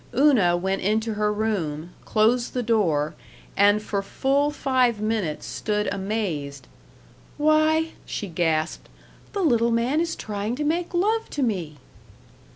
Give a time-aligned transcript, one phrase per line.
[0.17, 3.13] Una went into her room, closed the door,
[3.55, 6.67] and for full five minutes stood amazed.
[7.37, 8.89] "Why!" she gasped,
[9.33, 11.77] "the little man is trying to make love to me!"